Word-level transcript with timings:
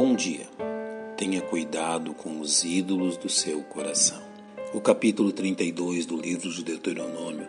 Bom 0.00 0.14
dia. 0.14 0.46
Tenha 1.16 1.40
cuidado 1.40 2.14
com 2.14 2.38
os 2.38 2.62
ídolos 2.62 3.16
do 3.16 3.28
seu 3.28 3.62
coração. 3.62 4.22
O 4.72 4.80
capítulo 4.80 5.32
32 5.32 6.06
do 6.06 6.16
livro 6.16 6.48
de 6.52 6.62
Deuteronômio 6.62 7.48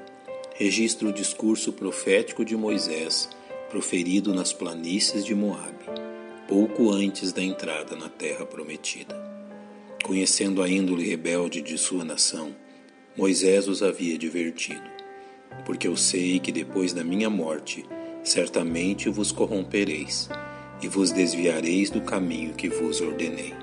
registra 0.55 1.07
o 1.07 1.13
discurso 1.13 1.71
profético 1.71 2.43
de 2.43 2.57
Moisés 2.57 3.29
proferido 3.69 4.33
nas 4.33 4.51
planícies 4.51 5.23
de 5.23 5.35
Moabe, 5.35 5.85
pouco 6.47 6.89
antes 6.89 7.31
da 7.31 7.43
entrada 7.43 7.95
na 7.95 8.09
terra 8.09 8.47
prometida. 8.47 9.15
Conhecendo 10.03 10.63
a 10.63 10.67
índole 10.67 11.07
rebelde 11.07 11.61
de 11.61 11.77
sua 11.77 12.03
nação, 12.03 12.55
Moisés 13.15 13.67
os 13.67 13.83
havia 13.83 14.15
advertido: 14.15 14.89
Porque 15.67 15.87
eu 15.87 15.95
sei 15.95 16.39
que 16.39 16.51
depois 16.51 16.93
da 16.93 17.03
minha 17.03 17.29
morte, 17.29 17.85
certamente 18.23 19.07
vos 19.07 19.31
corrompereis 19.31 20.27
e 20.81 20.87
vos 20.87 21.11
desviareis 21.11 21.89
do 21.89 22.01
caminho 22.01 22.53
que 22.53 22.69
vos 22.69 23.01
ordenei. 23.01 23.53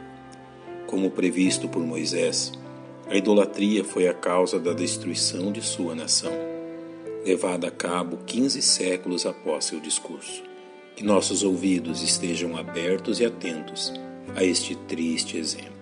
Como 0.86 1.10
previsto 1.10 1.68
por 1.68 1.82
Moisés, 1.84 2.52
a 3.08 3.16
idolatria 3.16 3.84
foi 3.84 4.08
a 4.08 4.14
causa 4.14 4.58
da 4.58 4.72
destruição 4.72 5.52
de 5.52 5.62
sua 5.62 5.94
nação, 5.94 6.32
levada 7.24 7.68
a 7.68 7.70
cabo 7.70 8.18
quinze 8.26 8.60
séculos 8.60 9.26
após 9.26 9.64
seu 9.64 9.80
discurso. 9.80 10.42
Que 10.94 11.04
nossos 11.04 11.42
ouvidos 11.42 12.02
estejam 12.02 12.56
abertos 12.56 13.20
e 13.20 13.24
atentos 13.24 13.92
a 14.34 14.42
este 14.42 14.74
triste 14.74 15.36
exemplo. 15.36 15.76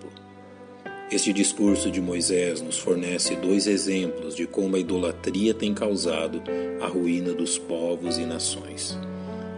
Este 1.11 1.31
discurso 1.31 1.91
de 1.91 2.01
Moisés 2.01 2.61
nos 2.61 2.77
fornece 2.77 3.35
dois 3.35 3.67
exemplos 3.67 4.35
de 4.35 4.47
como 4.47 4.75
a 4.75 4.79
idolatria 4.79 5.53
tem 5.53 5.73
causado 5.73 6.41
a 6.81 6.87
ruína 6.87 7.31
dos 7.31 7.57
povos 7.57 8.17
e 8.17 8.25
nações. 8.25 8.97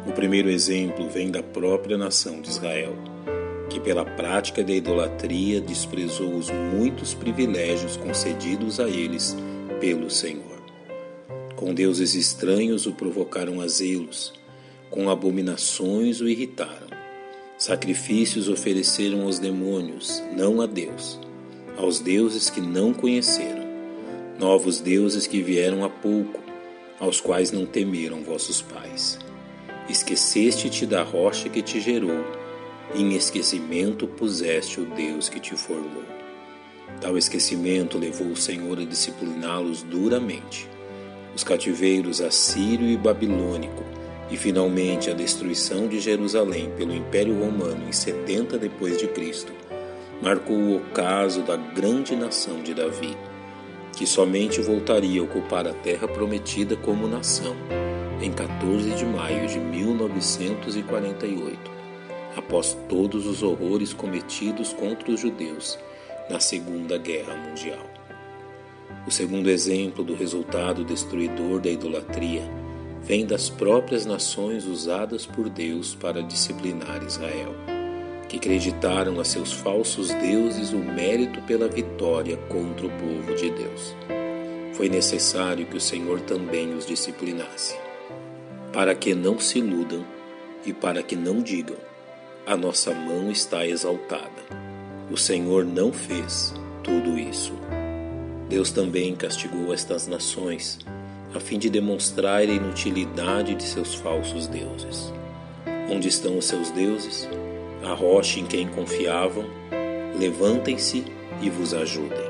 O 0.07 0.13
primeiro 0.13 0.49
exemplo 0.49 1.09
vem 1.09 1.30
da 1.30 1.44
própria 1.44 1.97
nação 1.97 2.41
de 2.41 2.50
Israel, 2.50 2.95
que 3.69 3.77
pela 3.77 4.05
prática 4.05 4.64
da 4.64 4.72
idolatria 4.72 5.59
desprezou 5.59 6.33
os 6.33 6.49
muitos 6.49 7.14
privilégios 7.14 7.97
concedidos 7.97 8.80
a 8.80 8.88
eles 8.88 9.36
pelo 9.81 10.09
Senhor. 10.09 10.64
Com 11.58 11.73
deuses 11.73 12.16
estranhos 12.16 12.86
o 12.86 12.94
provocaram 12.94 13.59
a 13.59 13.67
zelos, 13.67 14.33
com 14.89 15.09
abominações 15.09 16.21
o 16.21 16.30
irritaram. 16.30 16.88
Sacrifícios 17.58 18.47
ofereceram 18.47 19.23
aos 19.23 19.39
demônios, 19.39 20.23
não 20.33 20.61
a 20.61 20.66
Deus, 20.66 21.19
aos 21.75 21.99
deuses 21.99 22.49
que 22.49 22.61
não 22.61 22.94
conheceram, 22.94 23.66
novos 24.39 24.80
deuses 24.80 25.27
que 25.27 25.42
vieram 25.42 25.83
há 25.83 25.89
pouco, 25.89 26.39
aos 26.97 27.19
quais 27.19 27.52
não 27.52 27.66
temeram 27.66 28.23
vossos 28.23 28.61
pais. 28.61 29.27
Esqueceste-te 29.89 30.85
da 30.85 31.02
rocha 31.02 31.47
que 31.47 31.61
te 31.61 31.80
gerou, 31.80 32.25
em 32.93 33.16
esquecimento 33.16 34.05
puseste 34.05 34.81
o 34.81 34.85
Deus 34.85 35.30
que 35.30 35.39
te 35.39 35.55
formou. 35.55 36.03
Tal 36.99 37.17
esquecimento 37.17 37.97
levou 37.97 38.27
o 38.27 38.35
Senhor 38.35 38.80
a 38.80 38.83
discipliná-los 38.83 39.83
duramente. 39.83 40.67
Os 41.33 41.41
cativeiros 41.41 42.19
assírio 42.19 42.85
e 42.89 42.97
babilônico, 42.97 43.81
e 44.30 44.35
finalmente 44.35 45.09
a 45.09 45.13
destruição 45.13 45.88
de 45.88 46.02
Jerusalém 46.02 46.69
pelo 46.75 46.93
Império 46.93 47.39
Romano 47.39 47.88
em 47.88 47.93
70 47.93 48.58
depois 48.58 48.97
de 48.97 49.08
Cristo, 49.08 49.53
marcou 50.21 50.58
o 50.58 50.77
ocaso 50.77 51.43
da 51.43 51.55
grande 51.55 52.13
nação 52.13 52.61
de 52.61 52.73
Davi, 52.73 53.15
que 53.95 54.05
somente 54.05 54.59
voltaria 54.59 55.21
a 55.21 55.23
ocupar 55.23 55.65
a 55.65 55.73
terra 55.73 56.09
prometida 56.09 56.75
como 56.75 57.08
nação 57.08 57.55
em 58.22 58.32
14 58.32 58.96
de 58.96 59.06
maio 59.06 59.48
de 59.48 59.60
1948, 59.60 61.60
após 62.36 62.76
todos 62.90 63.28
os 63.28 63.44
horrores 63.44 63.94
cometidos 63.94 64.73
contra 64.73 65.12
os 65.12 65.20
judeus 65.20 65.78
na 66.30 66.39
Segunda 66.39 66.98
Guerra 66.98 67.36
Mundial. 67.36 67.86
O 69.06 69.11
segundo 69.11 69.50
exemplo 69.50 70.04
do 70.04 70.16
resultado 70.16 70.83
destruidor 70.83 71.60
da 71.60 71.70
idolatria 71.70 72.42
vem 73.04 73.26
das 73.26 73.50
próprias 73.50 74.06
nações 74.06 74.66
usadas 74.66 75.26
por 75.26 75.48
Deus 75.48 75.94
para 75.94 76.23
disciplinar 76.23 77.04
Israel, 77.06 77.54
que 78.27 78.38
acreditaram 78.38 79.20
a 79.20 79.23
seus 79.23 79.54
falsos 79.54 80.11
deuses 80.16 80.73
o 80.73 80.80
mérito 80.80 81.42
pela 81.44 81.67
vitória 81.67 82.36
contra 82.50 82.88
o 82.88 82.89
povo 82.89 83.36
de 83.36 83.52
Deus. 83.52 83.95
Foi 84.73 84.89
necessário 84.89 85.67
que 85.67 85.77
o 85.77 85.82
Senhor 85.82 86.20
também 86.22 86.73
os 86.73 86.86
disciplinasse 86.86 87.86
para 88.77 88.93
que 88.93 89.15
não 89.15 89.39
se 89.39 89.58
iludam 89.58 90.05
e 90.64 90.71
para 90.71 91.02
que 91.02 91.15
não 91.15 91.42
digam: 91.42 91.77
a 92.45 92.55
nossa 92.55 92.93
mão 92.93 93.32
está 93.32 93.65
exaltada. 93.65 94.45
O 95.10 95.17
Senhor 95.17 95.65
não 95.65 95.92
fez 95.92 96.54
tudo 96.83 97.17
isso. 97.17 97.54
Deus 98.48 98.70
também 98.70 99.15
castigou 99.15 99.73
estas 99.73 100.05
nações, 100.05 100.77
a 101.33 101.39
fim 101.39 101.58
de 101.58 101.71
demonstrar 101.71 102.42
a 102.42 102.43
inutilidade 102.43 103.55
de 103.55 103.64
seus 103.64 103.95
falsos 103.95 104.45
deuses. 104.45 105.11
Onde 105.89 106.08
estão 106.08 106.38
os 106.38 106.45
seus 106.45 106.70
deuses? 106.70 107.27
A 107.83 107.95
rocha 107.95 108.39
em 108.39 108.45
quem 108.45 108.67
confiavam? 108.67 109.45
Levantem-se 110.20 111.04
e 111.42 111.49
vos 111.49 111.73
ajudem. 111.73 112.30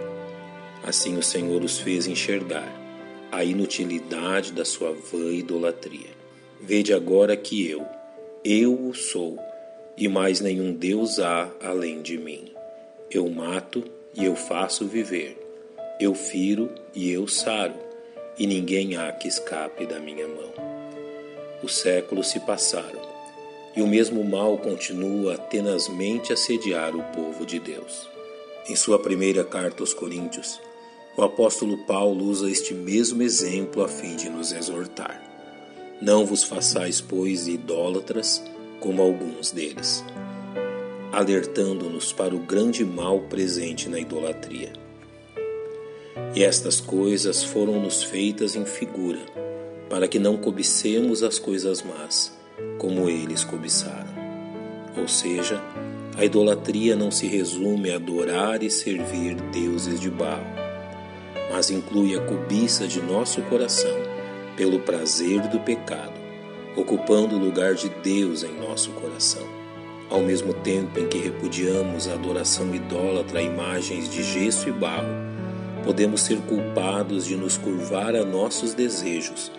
Assim 0.81 1.17
o 1.17 1.23
Senhor 1.23 1.61
os 1.61 1.77
fez 1.77 2.07
enxergar 2.07 2.71
a 3.33 3.43
inutilidade 3.43 4.53
da 4.53 4.63
sua 4.63 4.93
vã 4.93 5.29
idolatria. 5.33 6.16
Vede 6.59 6.91
agora 6.91 7.37
que 7.37 7.69
eu, 7.69 7.85
eu 8.43 8.73
o 8.87 8.93
sou, 8.93 9.37
e 9.95 10.07
mais 10.07 10.41
nenhum 10.41 10.73
Deus 10.73 11.19
há 11.19 11.49
além 11.61 12.01
de 12.01 12.17
mim. 12.17 12.51
Eu 13.11 13.29
mato 13.29 13.83
e 14.15 14.25
eu 14.25 14.35
faço 14.35 14.85
viver, 14.85 15.37
eu 15.99 16.15
firo 16.15 16.69
e 16.95 17.11
eu 17.11 17.27
saro, 17.27 17.75
e 18.37 18.47
ninguém 18.47 18.97
há 18.97 19.11
que 19.11 19.27
escape 19.27 19.85
da 19.85 19.99
minha 19.99 20.27
mão. 20.27 20.51
Os 21.61 21.77
séculos 21.77 22.29
se 22.29 22.39
passaram, 22.39 23.01
e 23.75 23.81
o 23.81 23.87
mesmo 23.87 24.23
mal 24.23 24.57
continua 24.57 25.37
tenazmente 25.37 26.31
a 26.31 26.33
assediar 26.33 26.95
o 26.95 27.03
povo 27.13 27.45
de 27.45 27.59
Deus. 27.59 28.09
Em 28.67 28.75
sua 28.75 28.99
primeira 28.99 29.43
carta 29.43 29.83
aos 29.83 29.93
Coríntios, 29.93 30.59
o 31.15 31.21
apóstolo 31.21 31.77
Paulo 31.85 32.25
usa 32.25 32.49
este 32.49 32.73
mesmo 32.73 33.21
exemplo 33.21 33.83
a 33.83 33.87
fim 33.87 34.15
de 34.15 34.29
nos 34.29 34.51
exortar. 34.51 35.36
Não 35.99 36.27
vos 36.27 36.43
façais, 36.43 37.01
pois, 37.01 37.47
idólatras, 37.47 38.43
como 38.79 39.01
alguns 39.01 39.49
deles, 39.49 40.05
alertando-nos 41.11 42.13
para 42.13 42.35
o 42.35 42.39
grande 42.39 42.85
mal 42.85 43.21
presente 43.21 43.89
na 43.89 43.97
idolatria. 43.97 44.71
E 46.35 46.43
estas 46.43 46.79
coisas 46.79 47.43
foram-nos 47.43 48.03
feitas 48.03 48.55
em 48.55 48.63
figura, 48.63 49.21
para 49.89 50.07
que 50.07 50.19
não 50.19 50.37
cobicemos 50.37 51.23
as 51.23 51.39
coisas 51.39 51.81
más, 51.81 52.31
como 52.77 53.09
eles 53.09 53.43
cobiçaram. 53.43 54.13
Ou 54.95 55.07
seja, 55.07 55.59
a 56.15 56.23
idolatria 56.23 56.95
não 56.95 57.09
se 57.09 57.25
resume 57.25 57.89
a 57.89 57.95
adorar 57.95 58.61
e 58.61 58.69
servir 58.69 59.33
deuses 59.51 59.99
de 59.99 60.11
barro, 60.11 60.45
mas 61.51 61.71
inclui 61.71 62.15
a 62.15 62.21
cobiça 62.21 62.87
de 62.87 63.01
nosso 63.01 63.41
coração 63.43 64.16
pelo 64.57 64.79
prazer 64.79 65.39
do 65.47 65.59
pecado, 65.59 66.19
ocupando 66.75 67.35
o 67.35 67.39
lugar 67.39 67.75
de 67.75 67.87
Deus 68.03 68.43
em 68.43 68.53
nosso 68.59 68.91
coração. 68.91 69.47
Ao 70.09 70.19
mesmo 70.19 70.53
tempo 70.53 70.99
em 70.99 71.07
que 71.07 71.19
repudiamos 71.19 72.07
a 72.07 72.13
adoração 72.13 72.73
idólatra 72.73 73.39
a 73.39 73.43
imagens 73.43 74.09
de 74.09 74.23
gesso 74.23 74.67
e 74.67 74.71
barro, 74.71 75.07
podemos 75.83 76.21
ser 76.21 76.37
culpados 76.39 77.25
de 77.25 77.35
nos 77.35 77.57
curvar 77.57 78.15
a 78.15 78.25
nossos 78.25 78.73
desejos, 78.73 79.51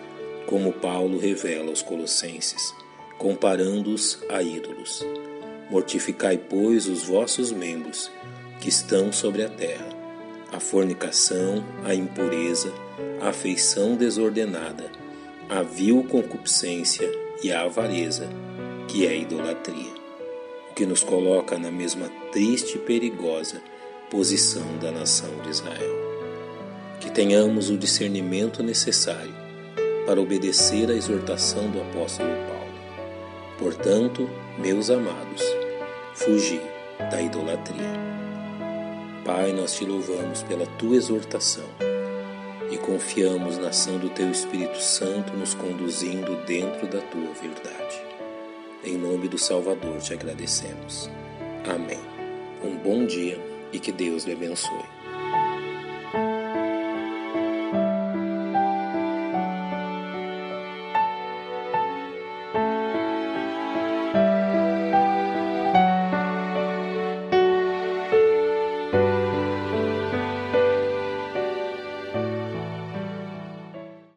como 0.45 0.73
Paulo 0.73 1.17
revela 1.17 1.69
aos 1.69 1.81
Colossenses, 1.81 2.73
comparando-os 3.17 4.19
a 4.29 4.41
ídolos. 4.41 5.05
Mortificai, 5.69 6.37
pois, 6.37 6.87
os 6.87 7.03
vossos 7.03 7.51
membros 7.51 8.11
que 8.59 8.69
estão 8.69 9.11
sobre 9.11 9.43
a 9.43 9.49
terra: 9.49 9.89
a 10.51 10.59
fornicação, 10.59 11.63
a 11.83 11.93
impureza, 11.93 12.73
afeição 13.21 13.95
desordenada, 13.95 14.89
a 15.49 15.61
vil 15.61 16.03
concupiscência 16.03 17.09
e 17.43 17.51
a 17.51 17.63
avareza, 17.63 18.29
que 18.87 19.05
é 19.05 19.09
a 19.09 19.15
idolatria, 19.15 19.93
o 20.71 20.73
que 20.73 20.85
nos 20.85 21.03
coloca 21.03 21.57
na 21.57 21.71
mesma 21.71 22.09
triste 22.31 22.75
e 22.75 22.79
perigosa 22.79 23.61
posição 24.09 24.77
da 24.79 24.91
nação 24.91 25.29
de 25.43 25.49
Israel. 25.49 25.95
Que 26.99 27.11
tenhamos 27.11 27.69
o 27.69 27.77
discernimento 27.77 28.63
necessário 28.63 29.33
para 30.05 30.19
obedecer 30.19 30.89
à 30.89 30.93
exortação 30.93 31.69
do 31.69 31.81
apóstolo 31.81 32.29
Paulo. 32.47 32.59
Portanto, 33.57 34.29
meus 34.57 34.89
amados, 34.89 35.43
fugi 36.15 36.61
da 37.11 37.21
idolatria. 37.21 37.93
Pai, 39.23 39.53
nós 39.53 39.75
te 39.75 39.85
louvamos 39.85 40.41
pela 40.43 40.65
tua 40.65 40.95
exortação 40.95 41.88
e 42.71 42.77
confiamos 42.77 43.57
na 43.57 43.69
ação 43.69 43.97
do 43.97 44.09
Teu 44.09 44.29
Espírito 44.29 44.79
Santo 44.79 45.33
nos 45.33 45.53
conduzindo 45.53 46.35
dentro 46.45 46.87
da 46.87 46.99
Tua 46.99 47.33
verdade. 47.33 48.01
Em 48.83 48.97
nome 48.97 49.27
do 49.27 49.37
Salvador 49.37 49.99
te 49.99 50.13
agradecemos. 50.13 51.09
Amém. 51.67 51.99
Um 52.63 52.77
bom 52.77 53.05
dia 53.05 53.39
e 53.73 53.79
que 53.79 53.91
Deus 53.91 54.23
lhe 54.23 54.33
abençoe. 54.33 54.98